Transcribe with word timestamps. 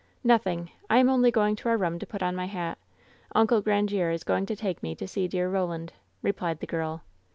"Nothing. 0.23 0.71
I 0.89 0.97
am 0.97 1.09
only 1.09 1.29
going 1.29 1.55
to 1.57 1.69
our 1.69 1.77
room 1.77 1.99
to 1.99 2.07
put 2.07 2.23
on 2.23 2.35
my 2.35 2.47
hat 2.47 2.79
Uncle 3.35 3.61
Grandiere 3.61 4.15
is 4.15 4.23
going 4.23 4.47
to 4.47 4.55
take 4.55 4.81
me 4.81 4.95
to 4.95 5.07
see 5.07 5.27
dear 5.27 5.47
Roland," 5.47 5.93
replied 6.23 6.59
the 6.59 6.65
girl. 6.65 7.03